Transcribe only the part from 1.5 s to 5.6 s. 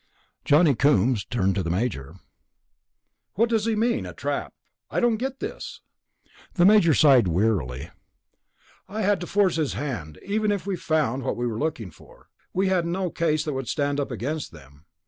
on the Major. "What does he mean, a trap? I don't get